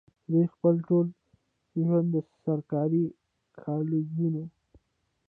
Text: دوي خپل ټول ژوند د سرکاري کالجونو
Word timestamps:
دوي 0.31 0.43
خپل 0.53 0.75
ټول 0.87 1.05
ژوند 1.83 2.07
د 2.13 2.15
سرکاري 2.43 3.05
کالجونو 3.59 4.43